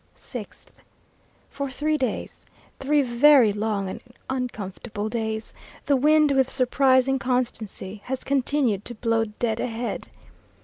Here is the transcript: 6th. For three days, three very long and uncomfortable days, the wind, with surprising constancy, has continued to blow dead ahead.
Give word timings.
6th. 0.17 0.65
For 1.51 1.69
three 1.69 1.95
days, 1.95 2.43
three 2.79 3.03
very 3.03 3.53
long 3.53 3.87
and 3.87 4.01
uncomfortable 4.31 5.09
days, 5.09 5.53
the 5.85 5.95
wind, 5.95 6.31
with 6.31 6.49
surprising 6.49 7.19
constancy, 7.19 8.01
has 8.05 8.23
continued 8.23 8.83
to 8.85 8.95
blow 8.95 9.25
dead 9.25 9.59
ahead. 9.59 10.07